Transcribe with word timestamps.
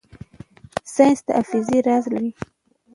ساینس 0.93 1.19
د 1.25 1.27
حافظې 1.37 1.77
راز 1.87 2.03
لټوي. 2.13 2.31